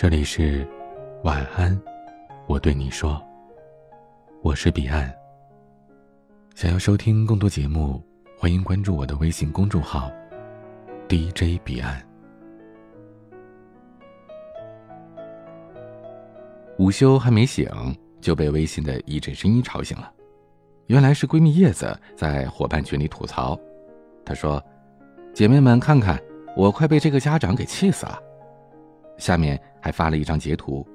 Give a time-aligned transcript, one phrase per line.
[0.00, 0.64] 这里是
[1.24, 1.76] 晚安，
[2.46, 3.20] 我对你说，
[4.42, 5.12] 我是彼岸。
[6.54, 8.00] 想要收听更多节目，
[8.38, 10.08] 欢迎关注我的微信公众号
[11.08, 12.00] DJ 彼岸。
[16.78, 17.68] 午休还没醒，
[18.20, 20.12] 就被微信的一阵声音吵醒了。
[20.86, 23.58] 原来是闺蜜叶子在伙伴群里吐槽，
[24.24, 24.64] 她说
[25.34, 26.22] ：“姐妹们看看，
[26.56, 28.22] 我快被这个家长给气死了。”
[29.18, 30.86] 下面还发了一张截图，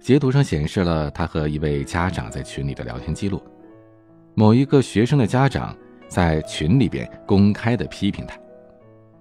[0.00, 3.42] 截图上显示了他和一位家长在群里的聊天记录。
[4.34, 5.76] 某一个学生的家长
[6.08, 8.36] 在群里边公开的批评他。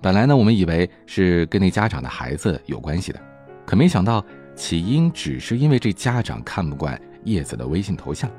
[0.02, 3.20] 本来呢，我们以为是跟那家长的孩子有关系的，
[3.66, 4.23] 可没想到
[4.56, 8.30] 起因只是因为这家长看不惯叶子的微信头像。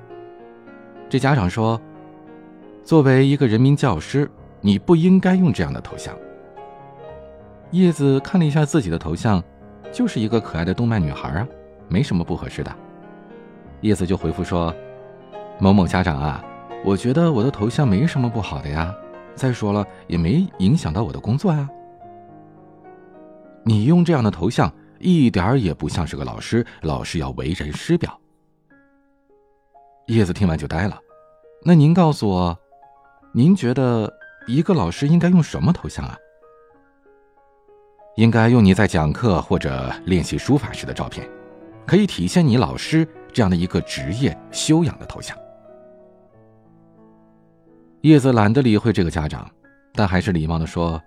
[1.08, 1.80] 这家长说
[2.84, 4.30] ：“作为一个人民教师，
[4.60, 6.16] 你不应该用这样的头像。”
[7.72, 9.42] 叶子看了一下自己的头像，
[9.92, 11.48] 就是一个可爱的动漫女孩啊，
[11.88, 12.74] 没什么不合适的。
[13.80, 14.74] 叶子就回复说
[15.60, 16.44] ：“某某家长啊，
[16.84, 18.94] 我觉得我的头像没什么不好的呀，
[19.34, 21.68] 再说了也没影响到我的工作呀。
[23.64, 28.18] 你用这样的头像一点也不像是个老师，老师要为人师表。”
[30.06, 30.98] 叶子听完就呆了，
[31.64, 32.58] 那您告诉我，
[33.32, 34.12] 您觉得
[34.46, 36.16] 一个老师应该用什么头像啊？
[38.16, 41.28] 应该用你在讲课或者练习书法时的照片，
[41.86, 45.36] 可以体现你老师这样的一个职业修养的头像。
[48.00, 49.46] 叶子懒得理会这个家长，
[49.92, 50.98] 但还是礼貌的说：“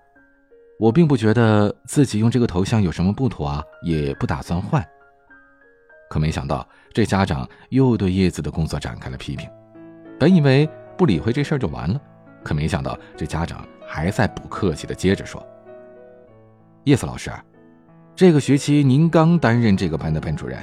[0.80, 4.85] 我并不觉得自己用这个头像有什么不妥啊，也不打算换。”
[6.11, 9.49] 可没想到，这家长又对叶子的工作展开了批评。
[10.19, 11.99] 本以为不理会这事儿就完了，
[12.43, 15.43] 可没想到这家长还在不客气的接着说
[16.85, 17.30] ：“叶子老师，
[18.16, 20.58] 这个学期您刚担任这个班的班主任，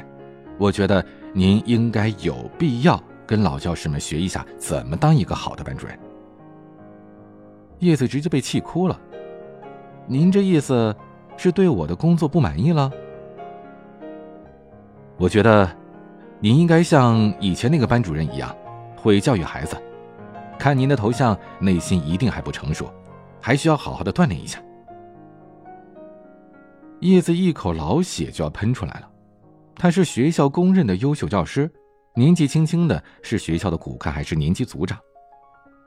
[0.58, 5.98] 我觉得您应该有必要跟老教师们学一下怎么当一个好的班主任。”
[7.80, 8.98] 叶子直接被气哭了。
[10.06, 10.94] 您这意思
[11.36, 12.90] 是对我的工作不满意了？
[15.18, 15.68] 我觉得，
[16.40, 18.56] 您应该像以前那个班主任一样，
[18.96, 19.76] 会教育孩子。
[20.58, 22.90] 看您的头像，内心一定还不成熟，
[23.40, 24.58] 还需要好好的锻炼一下。
[27.00, 29.10] 叶子一口老血就要喷出来了。
[29.74, 31.70] 他是学校公认的优秀教师，
[32.14, 34.98] 年纪轻轻的是学校的骨干，还是年级组长。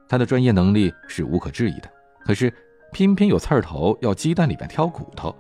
[0.08, 1.90] 他的专业能力是无可置疑的，
[2.26, 2.54] 可是
[2.92, 5.36] 偏偏有刺儿头要鸡蛋里边挑骨头，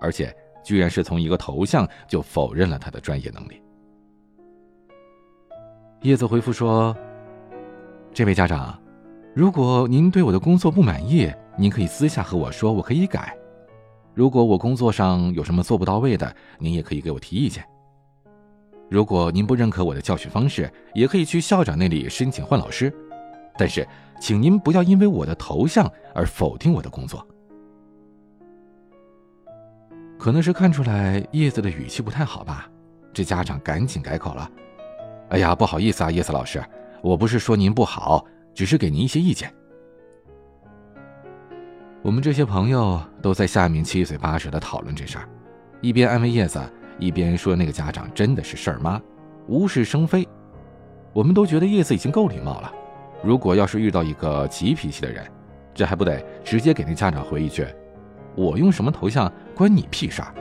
[0.00, 0.34] 而且。
[0.64, 3.62] 居然是从一个头像就否认了他的专业能力。
[6.02, 6.94] 叶子回复说
[8.12, 8.78] ：“这位家长，
[9.34, 13.34] 如果您对我的工作不满意，您可以私下和我说，我可以改。
[14.18, 17.64] 如果我工作上有什么做不到位的，您也可以给我提意见。
[18.90, 22.92] 如果您不认可我的教学方式，也可以去校长那里申请换老师。
[23.56, 23.86] 但是，
[24.20, 27.24] 请您不要因为我的头像而否定我的工作。”
[30.18, 32.68] 可能是看出来叶子的语气不太好吧，
[33.14, 34.50] 这家长赶紧改口了
[35.30, 36.60] ：“哎呀，不好意思啊，叶子老师，
[37.04, 39.48] 我不是说您不好，只是给您一些意见。”
[42.00, 45.28] 我们这些朋友都在下面七嘴八舌的讨论这事儿，
[45.80, 46.60] 一边安慰叶子，
[46.98, 49.00] 一边说那个家长真的是事儿妈，
[49.48, 50.26] 无事生非。
[51.12, 52.72] 我们都觉得叶子已经够礼貌了，
[53.22, 55.26] 如果要是遇到一个急脾气的人，
[55.74, 57.66] 这还不得直接给那家长回一句
[58.36, 60.32] ：“我用什么头像？”关你屁事儿！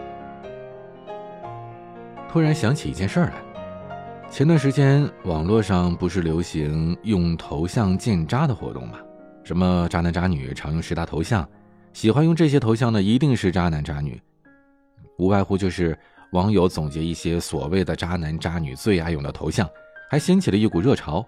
[2.30, 3.34] 突然想起一件事儿来，
[4.30, 9.00] 前段时间网络上不是流行用头像建渣的活动吗？
[9.48, 11.48] 什么渣男渣女常用十大头像，
[11.94, 14.22] 喜欢用这些头像的一定是渣男渣女，
[15.18, 15.98] 无外乎就是
[16.34, 19.66] 网友总结一些所谓的渣男渣女最爱用的头像，
[20.12, 21.26] 还掀起了一股热潮。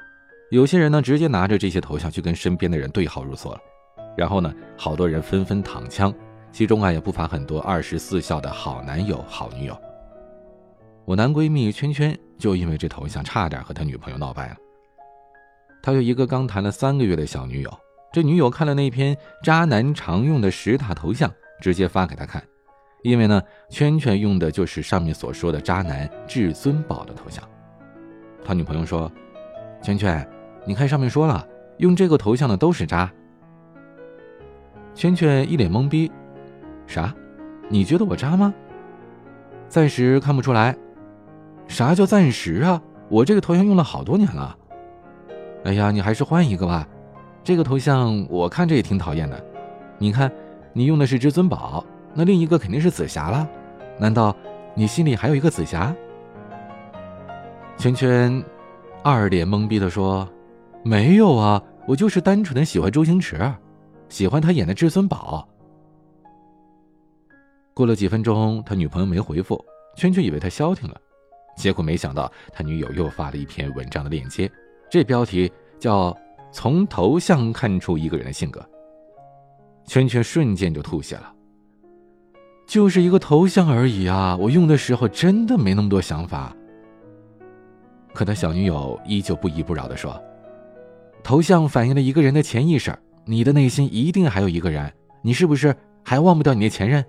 [0.52, 3.62] 有些人呢，直接拿着这些头像去跟身边的人对号入座了，
[4.18, 6.13] 然后呢，好多人纷纷躺枪。
[6.51, 9.81] 其中啊，也不乏很多二十四孝的好男友、好女友。
[11.06, 14.57] 我男闺蜜圈圈就因为这头像，差点和他女朋友闹掰了。
[15.81, 17.80] 他有一个刚谈了三个月的小女友，
[18.12, 22.44] 这女友看了那篇渣男常用的十大头像，直接发给他看，
[23.04, 27.44] 因为呢，圈圈用的就是上面所说的渣男至尊宝的头像。
[28.44, 29.12] 他女朋友说
[29.84, 30.28] ：“圈圈，
[30.66, 31.48] 你看上面说了，
[31.78, 33.12] 用这个头像的都是渣。”
[34.96, 36.12] 圈圈一脸懵逼。
[36.88, 37.14] 啥？
[37.70, 38.52] 你觉得我渣吗？
[39.68, 40.76] 暂时看不出来。
[41.68, 42.82] 啥叫暂时啊？
[43.08, 44.58] 我这个头像用了好多年了。
[45.64, 46.88] 哎呀，你还是换一个吧。
[47.44, 49.44] 这个头像我看着也挺讨厌的。
[49.97, 50.31] 你看，
[50.74, 51.83] 你用的是至尊宝，
[52.13, 53.47] 那另一个肯定是紫霞了。
[53.97, 54.36] 难道
[54.75, 55.94] 你心里还有一个紫霞？
[57.77, 58.44] 圈圈
[59.03, 60.27] 二脸懵逼的说
[60.83, 63.51] ：“没有啊，我就是单纯的喜欢周星驰，
[64.09, 65.47] 喜欢他演的至尊宝。”
[67.74, 69.63] 过了几分钟，他女朋友没回复，
[69.95, 71.00] 圈圈以为他消停了，
[71.56, 74.51] 结果没想到他女友又发了一篇文章的链接，
[74.89, 76.15] 这标题叫
[76.51, 78.68] “从头像看出一个人的性格”。
[79.86, 81.34] 圈圈瞬间就吐血了。
[82.68, 84.38] 就是一个头像而已啊！
[84.40, 86.56] 我用的时候真的没那么多想法。
[88.13, 90.22] 可他小女友依旧不依不饶的说
[91.24, 94.94] ：“头像反映了一个人的潜意识，你的内心一定还有一个人，
[95.24, 97.04] 你是不是还忘不掉你的前任？”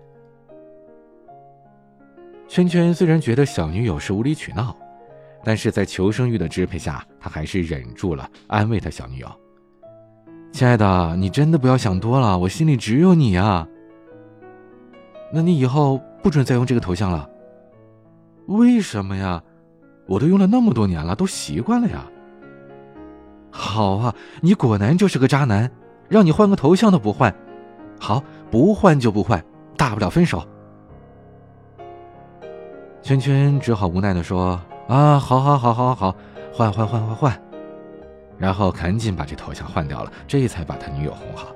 [2.49, 4.75] 圈圈虽然觉得小女友是无理取闹，
[5.43, 9.29] 但是在求生欲的支配下，他还是忍住了，安慰他小女友
[10.53, 13.67] ：“亲爱的，你真的不要想多了，我心里只有你啊。”
[15.33, 17.29] 那你以后不准再用这个头像了。
[18.47, 19.43] 为什么呀？
[20.07, 22.05] 我都用了那么多年了，都习惯了呀。
[23.51, 25.71] 好啊，你果然就是个渣男，
[26.09, 27.33] 让你换个头像都不换。
[27.99, 29.45] 好，不换就不换，
[29.77, 30.45] 大不了分手。
[33.03, 34.61] 圈圈只好无奈的说
[34.91, 36.17] ：“啊，好好好好好，
[36.53, 37.43] 换换换换换。”
[38.37, 41.55] 然后赶紧把这头像换掉了，这才把他女友哄好。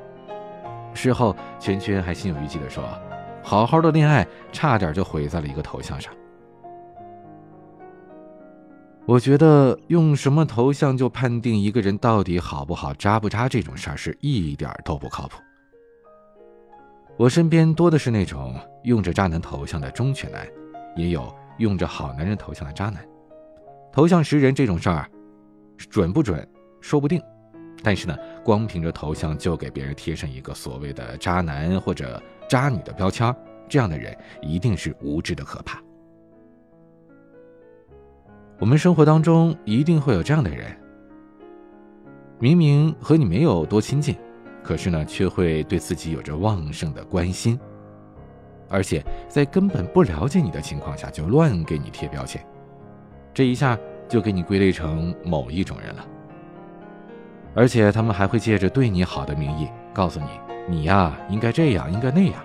[0.95, 2.85] 事后，圈圈还心有余悸的说。
[3.43, 6.15] 好好的恋爱，差点就毁在了一个头像上。
[9.05, 15.39] 我觉得用什么头像就判定一个人到底好不好、渣不渣这种事儿，是一点都不靠谱。
[17.17, 18.55] 我身边多的是那种
[18.85, 20.47] 用着渣男头像的忠犬男，
[20.97, 23.05] 也有用着好男人头像的渣男。
[23.95, 25.09] 头像识人这种事儿，
[25.79, 26.45] 准不准
[26.81, 27.23] 说不定。
[27.81, 32.21] 但是呢，光凭着头像就给别人贴上一个所谓的渣男或者。
[32.47, 33.35] 渣女的标签，
[33.71, 35.83] 这样的人一定是无知的可怕。
[38.59, 40.67] 我们生活当中一定会有这样的人，
[42.39, 44.15] 明明和你没有多亲近，
[44.63, 47.59] 可是呢，却会对自己有着旺盛的关心，
[48.69, 52.47] 而且在根本不了解你的情况下就乱给你贴标签，
[53.35, 53.77] 这一下
[54.09, 56.07] 就给你归类成某一种人了。
[57.55, 60.27] 而且他们还会借着对你好的名义告诉你。
[60.67, 62.43] 你呀，应该这样，应该那样。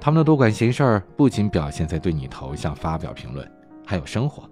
[0.00, 3.48] 他们的多管闲事儿不仅表现在对你头像发表评论，
[3.86, 4.48] 还有生活。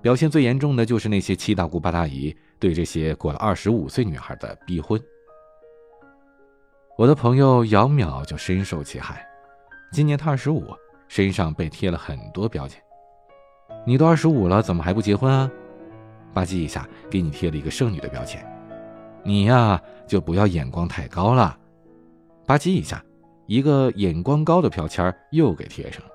[0.00, 5.00] 表现最严重的就是那些七大姑八大姨对这些过了二十五岁女孩的逼婚。
[6.96, 9.26] 我的朋友姚淼就深受其害。
[9.92, 10.64] 今年她二十五，
[11.08, 12.80] 身上被贴了很多标签。
[13.84, 15.50] 你都二十五了，怎么还不结婚啊？
[16.32, 18.44] 吧唧一下给你贴了一个剩女的标签。
[19.22, 21.56] 你呀，就不要眼光太高了。
[22.46, 23.02] 吧唧一下，
[23.46, 26.08] 一个眼光高的标签又给贴上了。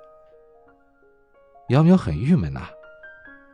[1.70, 2.68] 姚淼很郁闷呐，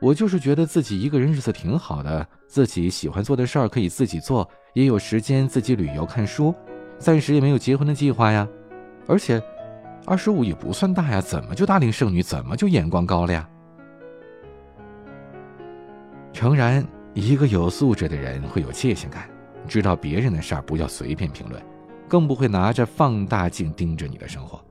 [0.01, 6.55] 我就是觉得自己一个人日子挺好的，自己喜欢做的事儿可以自己做，也有时间自己旅游看书，
[6.97, 8.47] 暂时也没有结婚的计划呀。
[9.07, 9.41] 而且，
[10.05, 13.47] 二十五也不算大呀，怎么就大龄剩女，怎么就眼光高了呀？
[16.35, 19.29] 诚然，一个有素质的人会有界限感。
[19.69, 21.63] 知道别人的事儿不要随便评论，
[22.09, 24.61] 更不会拿着放大镜盯着你的生活。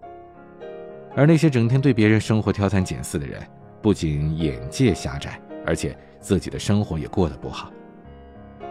[1.17, 3.43] 而那些整天对别人生活挑三拣四的人，
[3.81, 7.73] 不仅眼界狭窄，而且自己的生活也过得不好。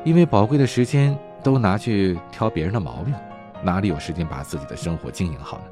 [0.03, 3.11] 因为宝贵的时间都拿去挑别人的毛病，
[3.63, 5.65] 哪里有时间把自己的生活经营好呢？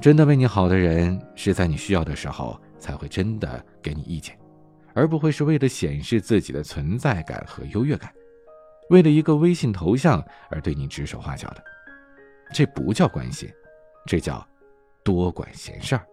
[0.00, 4.34] 真的为你好的人，是在你需要的时候才会真的给你意见，
[4.94, 8.12] 而不会是为了显示自己的存在感和优越感。
[8.90, 11.64] 为了一个微信头像而对你指手画脚的，
[12.52, 13.48] 这不叫关心，
[14.06, 14.46] 这叫
[15.02, 16.06] 多管闲事儿。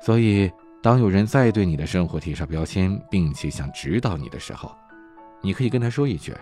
[0.00, 0.50] 所以，
[0.82, 4.74] 当有人再对你的生活贴上标签，并且想指导你的时候，
[5.42, 6.34] 你可以跟他说一句：“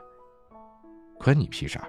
[1.18, 1.88] 关你屁事儿。”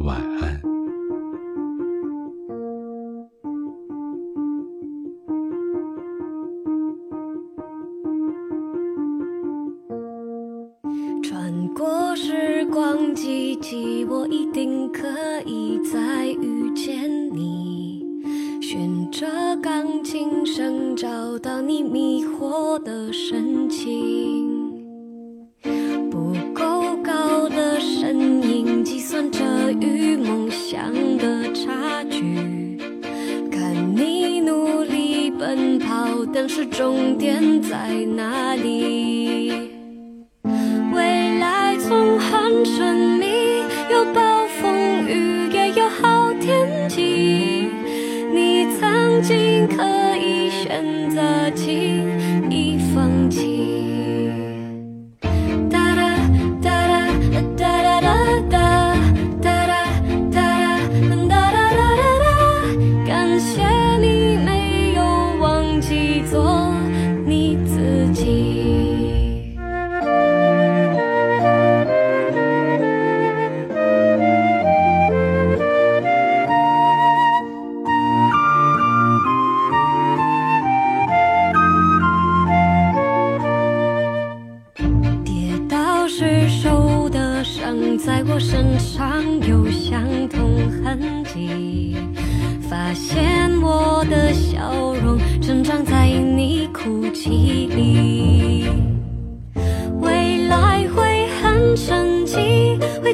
[0.00, 0.60] 晚安。
[11.22, 15.06] 穿过时光机器，我一定可
[15.44, 18.02] 以再遇见你。
[18.60, 19.26] 循着
[19.62, 24.39] 钢琴声，找到你迷惑的神情。
[36.52, 39.52] 是终点在哪里？
[40.92, 43.26] 未来总很神秘，
[43.88, 47.68] 有暴风雨，也有好天气。
[48.34, 53.99] 你曾经可以选择轻易放弃。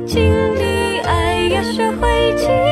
[0.07, 0.23] 经
[0.55, 2.66] 历，爱要学会经。